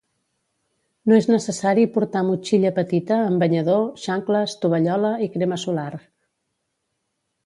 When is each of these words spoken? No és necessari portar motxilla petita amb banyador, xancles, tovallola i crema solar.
No 1.11 1.17
és 1.23 1.27
necessari 1.31 1.83
portar 1.97 2.23
motxilla 2.29 2.71
petita 2.79 3.19
amb 3.25 3.43
banyador, 3.45 3.83
xancles, 4.05 4.55
tovallola 4.63 5.13
i 5.27 5.29
crema 5.37 5.61
solar. 5.65 5.89